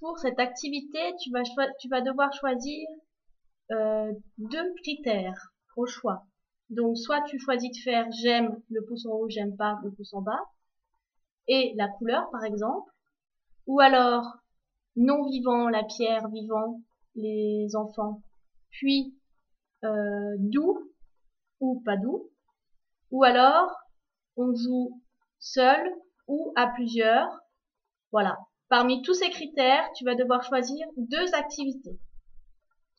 pour 0.00 0.18
cette 0.18 0.38
activité, 0.38 0.98
tu 1.22 1.30
vas, 1.30 2.00
devoir 2.00 2.32
choisir 2.32 2.88
euh, 3.72 4.12
deux 4.38 4.74
critères 4.82 5.52
au 5.76 5.86
choix. 5.86 6.24
Donc, 6.70 6.96
soit 6.96 7.22
tu 7.22 7.38
choisis 7.38 7.70
de 7.70 7.82
faire 7.82 8.06
j'aime 8.12 8.60
le 8.70 8.84
pouce 8.84 9.06
en 9.06 9.10
haut, 9.10 9.28
j'aime 9.28 9.56
pas 9.56 9.78
le 9.82 9.90
pouce 9.92 10.12
en 10.14 10.22
bas, 10.22 10.40
et 11.46 11.72
la 11.76 11.88
couleur, 11.88 12.30
par 12.30 12.44
exemple, 12.44 12.90
ou 13.66 13.80
alors 13.80 14.24
non 14.96 15.24
vivant, 15.28 15.68
la 15.68 15.84
pierre, 15.84 16.28
vivant, 16.28 16.82
les 17.14 17.74
enfants, 17.74 18.22
puis 18.70 19.16
euh, 19.84 20.34
doux 20.38 20.92
ou 21.60 21.80
pas 21.84 21.96
doux, 21.96 22.30
ou 23.10 23.24
alors 23.24 23.70
on 24.36 24.54
joue 24.54 25.02
seul 25.38 25.90
ou 26.26 26.52
à 26.56 26.68
plusieurs. 26.68 27.28
Voilà. 28.12 28.38
Parmi 28.68 29.00
tous 29.02 29.14
ces 29.14 29.30
critères, 29.30 29.88
tu 29.96 30.04
vas 30.04 30.14
devoir 30.14 30.42
choisir 30.42 30.86
deux 30.96 31.34
activités. 31.34 31.98